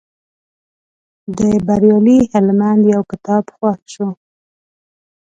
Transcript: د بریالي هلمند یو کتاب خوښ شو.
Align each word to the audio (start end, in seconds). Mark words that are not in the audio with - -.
د 1.35 1.37
بریالي 1.67 2.19
هلمند 2.31 2.81
یو 2.93 3.01
کتاب 3.11 3.43
خوښ 3.55 3.79
شو. 3.93 4.07